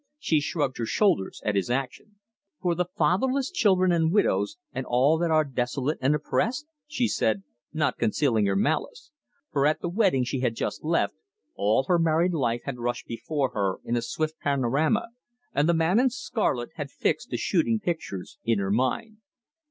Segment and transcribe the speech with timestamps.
[0.17, 2.15] She shrugged her shoulders at his action.
[2.59, 7.43] "For 'the fatherless children and widows, and all that are desolate and oppressed?'" she said,
[7.71, 9.11] not concealing her malice,
[9.51, 11.13] for at the wedding she had just left
[11.53, 15.09] all her married life had rushed before her in a swift panorama,
[15.53, 19.17] and the man in scarlet had fixed the shooting pictures in her mind.